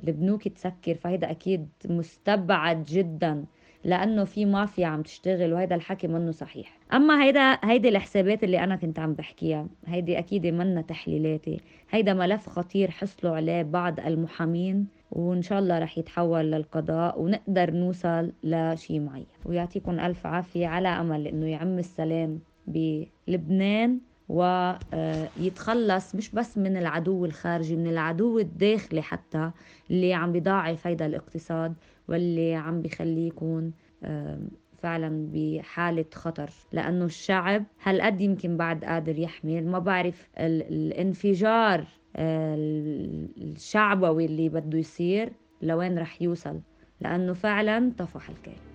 البنوك 0.09 0.49
تسكر 0.49 0.95
فهيدا 0.95 1.31
أكيد 1.31 1.69
مستبعد 1.85 2.85
جدا. 2.85 3.45
لأنه 3.85 4.25
في 4.25 4.45
مافيا 4.45 4.87
عم 4.87 5.03
تشتغل 5.03 5.53
وهذا 5.53 5.75
الحكي 5.75 6.09
منه 6.09 6.31
صحيح. 6.31 6.79
أما 6.93 7.25
هيدا 7.25 7.59
هيدي 7.65 7.89
الحسابات 7.89 8.45
اللي 8.45 8.65
أنا 8.65 8.77
كنت 8.77 8.99
عم 8.99 9.15
بحكيها 9.15 9.67
هيدي 9.87 10.19
أكيد 10.19 10.47
منا 10.47 10.83
تحليلاتي. 10.83 11.61
هيدا 11.91 12.15
ملف 12.15 12.49
خطير 12.49 12.91
حصلوا 12.91 13.37
عليه 13.37 13.63
بعض 13.63 14.01
المحامين. 14.01 14.87
وإن 15.11 15.43
شاء 15.43 15.59
الله 15.59 15.79
رح 15.79 15.99
يتحول 15.99 16.53
للقضاء 16.53 17.21
ونقدر 17.21 17.71
نوصل 17.71 18.33
لشيء 18.45 19.01
معين. 19.01 19.27
ويعطيكم 19.45 20.01
ألف 20.01 20.27
عافية 20.27 20.67
على 20.67 20.89
أمل 20.89 21.27
إنه 21.27 21.47
يعم 21.47 21.79
السلام 21.79 22.39
بلبنان 22.67 23.99
ويتخلص 24.29 26.15
مش 26.15 26.31
بس 26.31 26.59
من 26.59 26.77
العدو 26.77 27.25
الخارجي 27.25 27.77
من 27.77 27.87
العدو 27.87 28.39
الداخلي 28.39 29.03
حتى 29.03 29.51
اللي 29.91 30.15
عم 30.15 30.33
بضاعف 30.33 30.87
هيدا 30.87 31.07
الاقتصاد 31.07 31.75
واللي 32.09 32.55
عم 32.55 32.83
بخليه 32.83 33.29
يكون 33.29 33.73
فعلا 34.83 35.29
بحالة 35.33 36.05
خطر. 36.15 36.51
لأنه 36.73 37.05
الشعب 37.05 37.65
هالقد 37.83 38.21
يمكن 38.21 38.57
بعد 38.57 38.85
قادر 38.85 39.19
يحمل 39.19 39.67
ما 39.67 39.79
بعرف 39.79 40.29
الانفجار 40.39 41.85
الشعبوي 42.17 44.25
اللي 44.25 44.49
بده 44.49 44.79
يصير 44.79 45.33
لوين 45.63 45.99
رح 45.99 46.23
يوصل 46.23 46.61
لأنه 47.01 47.33
فعلا 47.33 47.93
طفح 47.99 48.31
الكيل 48.31 48.70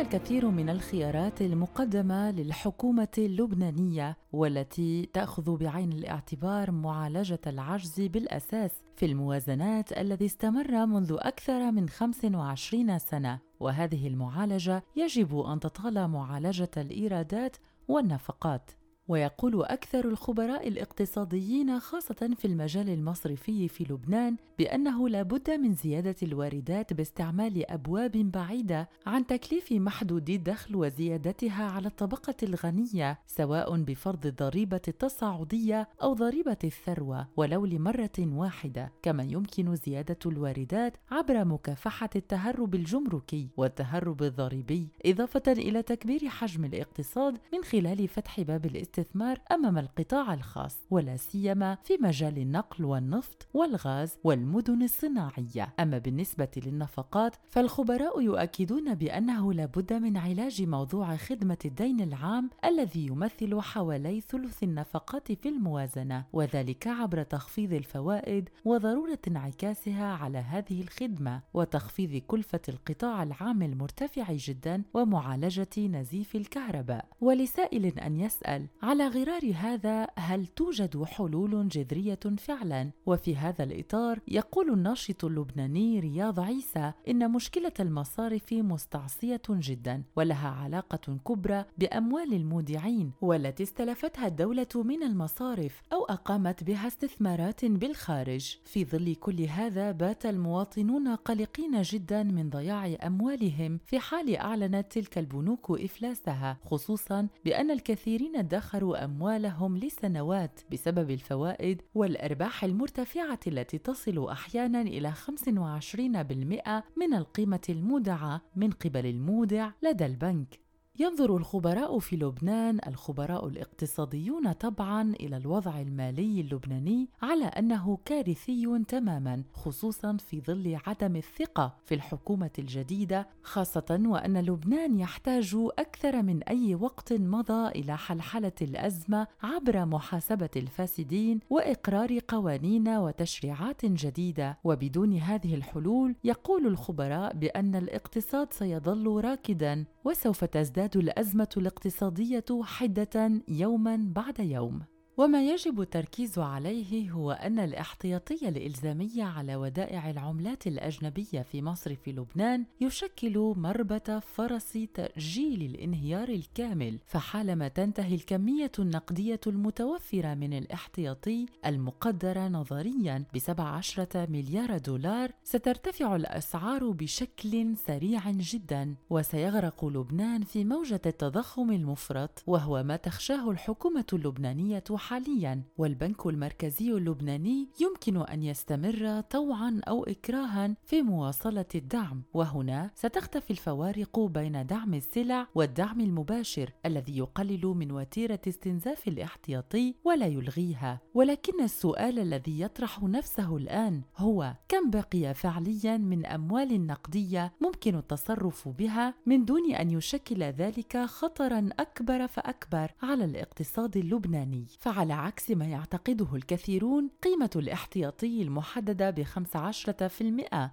هناك 0.00 0.14
الكثير 0.14 0.50
من 0.50 0.70
الخيارات 0.70 1.42
المقدمة 1.42 2.30
للحكومة 2.30 3.08
اللبنانية 3.18 4.16
والتي 4.32 5.06
تأخذ 5.12 5.56
بعين 5.56 5.92
الاعتبار 5.92 6.70
معالجة 6.70 7.40
العجز 7.46 8.00
بالأساس 8.00 8.70
في 8.96 9.06
الموازنات 9.06 9.92
الذي 9.92 10.26
استمر 10.26 10.86
منذ 10.86 11.16
أكثر 11.18 11.70
من 11.70 11.88
25 11.88 12.98
سنة. 12.98 13.38
وهذه 13.60 14.08
المعالجة 14.08 14.82
يجب 14.96 15.38
أن 15.38 15.60
تطال 15.60 16.08
معالجة 16.08 16.70
الإيرادات 16.76 17.56
والنفقات. 17.88 18.70
ويقول 19.10 19.62
أكثر 19.62 20.04
الخبراء 20.08 20.68
الاقتصاديين 20.68 21.80
خاصة 21.80 22.30
في 22.38 22.44
المجال 22.44 22.88
المصرفي 22.88 23.68
في 23.68 23.84
لبنان 23.84 24.36
بأنه 24.58 25.08
لا 25.08 25.22
بد 25.22 25.50
من 25.50 25.74
زيادة 25.74 26.16
الواردات 26.22 26.92
باستعمال 26.92 27.70
أبواب 27.70 28.10
بعيدة 28.12 28.88
عن 29.06 29.26
تكليف 29.26 29.72
محدود 29.72 30.30
الدخل 30.30 30.76
وزيادتها 30.76 31.64
على 31.64 31.88
الطبقة 31.88 32.34
الغنية 32.42 33.18
سواء 33.26 33.76
بفرض 33.76 34.26
الضريبة 34.26 34.80
التصاعدية 34.88 35.88
أو 36.02 36.12
ضريبة 36.14 36.58
الثروة 36.64 37.26
ولو 37.36 37.66
لمرة 37.66 38.18
واحدة 38.18 38.92
كما 39.02 39.22
يمكن 39.22 39.76
زيادة 39.76 40.18
الواردات 40.26 40.96
عبر 41.10 41.44
مكافحة 41.44 42.10
التهرب 42.16 42.74
الجمركي 42.74 43.48
والتهرب 43.56 44.22
الضريبي 44.22 44.88
إضافة 45.06 45.42
إلى 45.48 45.82
تكبير 45.82 46.28
حجم 46.28 46.64
الاقتصاد 46.64 47.38
من 47.52 47.64
خلال 47.64 48.08
فتح 48.08 48.40
باب 48.40 48.66
الاستثمار. 48.66 48.99
الاستثمار 49.00 49.40
أمام 49.52 49.78
القطاع 49.78 50.34
الخاص 50.34 50.78
ولا 50.90 51.16
سيما 51.16 51.78
في 51.84 51.98
مجال 52.00 52.38
النقل 52.38 52.84
والنفط 52.84 53.46
والغاز 53.54 54.18
والمدن 54.24 54.82
الصناعية. 54.82 55.74
أما 55.80 55.98
بالنسبة 55.98 56.48
للنفقات 56.56 57.36
فالخبراء 57.48 58.20
يؤكدون 58.20 58.94
بأنه 58.94 59.52
لا 59.52 59.66
بد 59.66 59.92
من 59.92 60.16
علاج 60.16 60.62
موضوع 60.62 61.16
خدمة 61.16 61.58
الدين 61.64 62.00
العام 62.00 62.50
الذي 62.64 63.06
يمثل 63.06 63.60
حوالي 63.60 64.20
ثلث 64.20 64.62
النفقات 64.62 65.32
في 65.32 65.48
الموازنة 65.48 66.24
وذلك 66.32 66.86
عبر 66.86 67.22
تخفيض 67.22 67.72
الفوائد 67.72 68.48
وضرورة 68.64 69.18
انعكاسها 69.28 70.12
على 70.12 70.38
هذه 70.38 70.80
الخدمة 70.82 71.40
وتخفيض 71.54 72.22
كلفة 72.26 72.60
القطاع 72.68 73.22
العام 73.22 73.62
المرتفع 73.62 74.32
جدا 74.32 74.82
ومعالجة 74.94 75.78
نزيف 75.78 76.36
الكهرباء. 76.36 77.04
ولسائل 77.20 77.86
أن 77.86 78.16
يسأل 78.16 78.66
على 78.82 79.08
غرار 79.08 79.52
هذا 79.54 80.06
هل 80.16 80.46
توجد 80.46 81.04
حلول 81.04 81.68
جذرية 81.68 82.18
فعلا؟ 82.38 82.90
وفي 83.06 83.36
هذا 83.36 83.64
الإطار 83.64 84.18
يقول 84.28 84.72
الناشط 84.72 85.24
اللبناني 85.24 86.00
رياض 86.00 86.40
عيسى 86.40 86.92
إن 87.08 87.30
مشكلة 87.32 87.72
المصارف 87.80 88.52
مستعصية 88.52 89.42
جدا 89.50 90.02
ولها 90.16 90.48
علاقة 90.48 91.18
كبرى 91.26 91.64
بأموال 91.78 92.34
المودعين 92.34 93.12
والتي 93.20 93.62
استلفتها 93.62 94.26
الدولة 94.26 94.66
من 94.74 95.02
المصارف 95.02 95.82
أو 95.92 96.04
أقامت 96.04 96.64
بها 96.64 96.86
استثمارات 96.86 97.64
بالخارج. 97.64 98.58
في 98.64 98.84
ظل 98.84 99.14
كل 99.14 99.42
هذا 99.42 99.92
بات 99.92 100.26
المواطنون 100.26 101.08
قلقين 101.08 101.82
جدا 101.82 102.22
من 102.22 102.50
ضياع 102.50 102.96
أموالهم 103.06 103.80
في 103.86 103.98
حال 103.98 104.36
أعلنت 104.36 104.92
تلك 104.92 105.18
البنوك 105.18 105.70
إفلاسها 105.70 106.58
خصوصا 106.64 107.28
بأن 107.44 107.70
الكثيرين 107.70 108.36
ادخروا 108.36 108.69
ادخروا 108.70 109.04
أموالهم 109.04 109.76
لسنوات 109.78 110.60
بسبب 110.72 111.10
الفوائد 111.10 111.82
والأرباح 111.94 112.64
المرتفعة 112.64 113.40
التي 113.46 113.78
تصل 113.78 114.28
أحيانا 114.30 114.80
إلى 114.80 115.12
25% 115.12 116.98
من 116.98 117.14
القيمة 117.14 117.60
المودعة 117.68 118.42
من 118.56 118.70
قبل 118.70 119.06
المودع 119.06 119.70
لدى 119.82 120.06
البنك. 120.06 120.59
ينظر 120.98 121.36
الخبراء 121.36 121.98
في 121.98 122.16
لبنان 122.16 122.78
الخبراء 122.86 123.48
الاقتصاديون 123.48 124.52
طبعا 124.52 125.14
إلى 125.20 125.36
الوضع 125.36 125.80
المالي 125.80 126.40
اللبناني 126.40 127.08
على 127.22 127.44
أنه 127.44 127.98
كارثي 128.04 128.84
تماما 128.88 129.42
خصوصا 129.54 130.16
في 130.16 130.40
ظل 130.40 130.78
عدم 130.86 131.16
الثقة 131.16 131.76
في 131.86 131.94
الحكومة 131.94 132.50
الجديدة 132.58 133.28
خاصة 133.42 134.00
وأن 134.04 134.40
لبنان 134.40 135.00
يحتاج 135.00 135.56
أكثر 135.78 136.22
من 136.22 136.42
أي 136.42 136.74
وقت 136.74 137.12
مضى 137.12 137.68
إلى 137.68 137.96
حلحلة 137.96 138.52
الأزمة 138.62 139.26
عبر 139.42 139.84
محاسبة 139.84 140.50
الفاسدين 140.56 141.40
وإقرار 141.50 142.18
قوانين 142.28 142.88
وتشريعات 142.88 143.86
جديدة. 143.86 144.58
وبدون 144.64 145.16
هذه 145.16 145.54
الحلول 145.54 146.14
يقول 146.24 146.66
الخبراء 146.66 147.36
بأن 147.36 147.74
الاقتصاد 147.74 148.52
سيظل 148.52 149.24
راكدا 149.24 149.84
وسوف 150.04 150.44
تزداد 150.44 150.79
الأزمة 150.96 151.48
الاقتصادية 151.56 152.44
حدة 152.62 153.42
يوما 153.48 153.96
بعد 154.14 154.38
يوم. 154.38 154.82
وما 155.16 155.42
يجب 155.50 155.80
التركيز 155.80 156.38
عليه 156.38 157.10
هو 157.10 157.30
أن 157.32 157.58
الاحتياطية 157.58 158.48
الإلزامية 158.48 159.24
على 159.24 159.56
ودائع 159.56 160.10
العملات 160.10 160.66
الأجنبية 160.66 161.42
في 161.42 161.62
مصرف 161.62 162.08
لبنان 162.08 162.64
يشكل 162.80 163.38
مربة 163.56 164.18
فرس 164.18 164.78
تأجيل 164.94 165.62
الانهيار 165.62 166.28
الكامل 166.28 166.98
فحالما 167.06 167.68
تنتهي 167.68 168.14
الكمية 168.14 168.72
النقدية 168.78 169.40
المتوفرة 169.46 170.34
من 170.34 170.52
الاحتياطي 170.52 171.46
المقدرة 171.66 172.48
نظريا 172.48 173.24
ب 173.34 173.38
17 173.38 174.30
مليار 174.30 174.78
دولار 174.78 175.30
سترتفع 175.44 176.16
الأسعار 176.16 176.90
بشكل 176.90 177.76
سريع 177.76 178.30
جدا. 178.30 178.94
وسيغرق 179.10 179.84
لبنان 179.84 180.42
في 180.42 180.64
موجة 180.64 181.00
التضخم 181.06 181.70
المفرط 181.70 182.42
وهو 182.46 182.82
ما 182.82 182.96
تخشاه 182.96 183.50
الحكومة 183.50 184.04
اللبنانية 184.12 184.84
حاليا 185.10 185.62
والبنك 185.78 186.26
المركزي 186.26 186.92
اللبناني 186.92 187.68
يمكن 187.80 188.16
أن 188.16 188.42
يستمر 188.42 189.20
طوعا 189.20 189.80
أو 189.88 190.04
اكراها 190.04 190.76
في 190.84 191.02
مواصلة 191.02 191.64
الدعم. 191.74 192.22
وهنا 192.34 192.90
ستختفي 192.94 193.50
الفوارق 193.50 194.20
بين 194.20 194.66
دعم 194.66 194.94
السلع 194.94 195.46
والدعم 195.54 196.00
المباشر 196.00 196.72
الذي 196.86 197.18
يقلل 197.18 197.66
من 197.66 197.92
وتيرة 197.92 198.40
استنزاف 198.48 199.08
الاحتياطي 199.08 199.94
ولا 200.04 200.26
يلغيها. 200.26 201.00
ولكن 201.14 201.62
السؤال 201.62 202.18
الذي 202.18 202.60
يطرح 202.60 203.02
نفسه 203.02 203.56
الآن 203.56 204.02
هو 204.16 204.54
كم 204.68 204.90
بقي 204.90 205.34
فعليا 205.34 205.96
من 205.96 206.26
أموال 206.26 206.86
نقدية 206.86 207.52
ممكن 207.60 207.96
التصرف 207.96 208.68
بها 208.68 209.14
من 209.26 209.44
دون 209.44 209.74
أن 209.74 209.90
يشكل 209.90 210.42
ذلك 210.42 210.96
خطرا 210.96 211.68
أكبر 211.78 212.26
فأكبر 212.26 212.90
على 213.02 213.24
الاقتصاد 213.24 213.96
اللبناني؟ 213.96 214.66
فعلى 214.90 215.12
عكس 215.12 215.50
ما 215.50 215.64
يعتقده 215.64 216.26
الكثيرون 216.34 217.10
قيمة 217.22 217.50
الاحتياطي 217.56 218.42
المحددة 218.42 219.10
ب 219.10 219.22
15% 219.22 219.26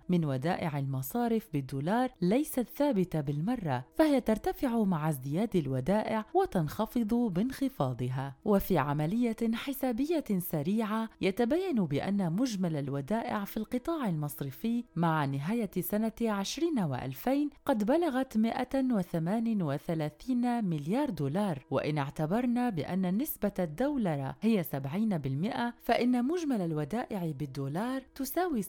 من 0.10 0.25
ودائع 0.25 0.80
المصارف 0.80 1.47
بالدولار 1.53 2.10
ليست 2.21 2.67
ثابتة 2.75 3.21
بالمرة 3.21 3.86
فهي 3.97 4.21
ترتفع 4.21 4.84
مع 4.84 5.10
ازدياد 5.10 5.56
الودائع 5.56 6.25
وتنخفض 6.34 7.13
بانخفاضها. 7.13 8.36
وفي 8.45 8.77
عملية 8.77 9.36
حسابية 9.53 10.23
سريعة 10.39 11.10
يتبين 11.21 11.86
بأن 11.86 12.34
مجمل 12.34 12.75
الودائع 12.75 13.45
في 13.45 13.58
القطاع 13.58 14.10
المصرفي 14.10 14.84
مع 14.95 15.25
نهاية 15.25 15.71
سنة 15.80 16.12
20 16.21 16.95
و2000 16.95 17.30
قد 17.65 17.84
بلغت 17.84 18.38
138 18.38 20.65
مليار 20.65 21.10
دولار 21.10 21.65
وإن 21.71 21.97
اعتبرنا 21.97 22.69
بأن 22.69 23.17
نسبة 23.17 23.53
الدولة 23.60 24.07
الدولار 24.08 24.36
هي 24.41 24.63
70% 24.63 25.74
فإن 25.82 26.26
مجمل 26.26 26.62
الودائع 26.62 27.32
بالدولار 27.32 28.02
تساوي 28.15 28.62
96.6 28.63 28.67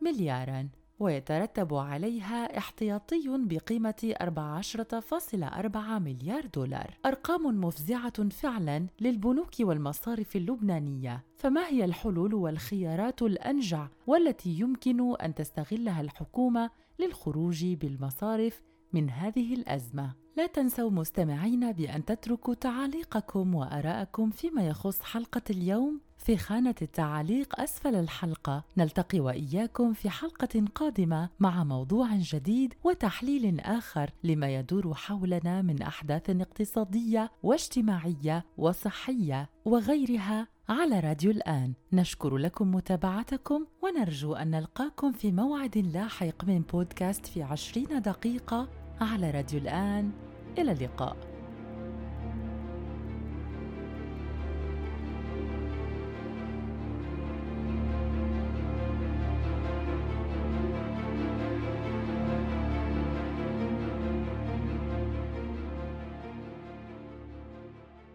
ملياراً 0.00 0.68
ويترتب 1.00 1.74
عليها 1.74 2.58
احتياطي 2.58 3.22
بقيمة 3.26 4.14
14.4 4.22 5.76
مليار 5.98 6.46
دولار. 6.46 6.98
أرقام 7.06 7.60
مفزعة 7.64 8.28
فعلا 8.28 8.86
للبنوك 9.00 9.54
والمصارف 9.60 10.36
اللبنانية. 10.36 11.24
فما 11.36 11.66
هي 11.68 11.84
الحلول 11.84 12.34
والخيارات 12.34 13.22
الأنجع 13.22 13.88
والتي 14.06 14.50
يمكن 14.50 15.16
أن 15.16 15.34
تستغلها 15.34 16.00
الحكومة 16.00 16.70
للخروج 16.98 17.64
بالمصارف 17.64 18.62
من 18.92 19.10
هذه 19.10 19.54
الأزمة؟ 19.54 20.23
لا 20.36 20.46
تنسوا 20.46 20.90
مستمعين 20.90 21.72
بأن 21.72 22.04
تتركوا 22.04 22.54
تعاليقكم 22.54 23.54
وآراءكم 23.54 24.30
فيما 24.30 24.66
يخص 24.66 25.02
حلقة 25.02 25.42
اليوم 25.50 26.00
في 26.18 26.36
خانة 26.36 26.74
التعاليق 26.82 27.60
أسفل 27.60 27.94
الحلقة. 27.94 28.64
نلتقي 28.76 29.20
وإياكم 29.20 29.92
في 29.92 30.10
حلقة 30.10 30.64
قادمة 30.74 31.28
مع 31.40 31.64
موضوع 31.64 32.08
جديد 32.16 32.74
وتحليل 32.84 33.60
آخر 33.60 34.10
لما 34.24 34.54
يدور 34.54 34.94
حولنا 34.94 35.62
من 35.62 35.82
أحداث 35.82 36.30
اقتصادية 36.30 37.30
واجتماعية 37.42 38.44
وصحية 38.58 39.50
وغيرها 39.64 40.48
على 40.68 41.00
راديو 41.00 41.30
الآن. 41.30 41.72
نشكر 41.92 42.36
لكم 42.36 42.74
متابعتكم 42.74 43.66
ونرجو 43.82 44.34
أن 44.34 44.50
نلقاكم 44.50 45.12
في 45.12 45.32
موعد 45.32 45.78
لاحق 45.78 46.44
من 46.44 46.60
بودكاست 46.60 47.26
في 47.26 47.42
عشرين 47.42 48.02
دقيقة 48.02 48.83
على 49.00 49.30
راديو 49.30 49.60
الآن 49.60 50.10
إلى 50.58 50.72
اللقاء. 50.72 51.16